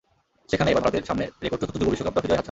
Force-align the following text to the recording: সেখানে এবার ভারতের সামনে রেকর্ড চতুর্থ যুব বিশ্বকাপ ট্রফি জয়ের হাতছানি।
সেখানে 0.51 0.69
এবার 0.71 0.83
ভারতের 0.85 1.07
সামনে 1.09 1.25
রেকর্ড 1.43 1.59
চতুর্থ 1.61 1.77
যুব 1.81 1.89
বিশ্বকাপ 1.93 2.13
ট্রফি 2.13 2.27
জয়ের 2.27 2.29
হাতছানি। 2.31 2.39